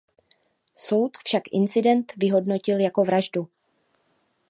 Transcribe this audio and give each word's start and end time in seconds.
Soud 0.75 1.17
však 1.25 1.43
incident 1.51 2.13
vyhodnotil 2.17 2.79
jako 2.79 3.03
vraždu. 3.03 3.47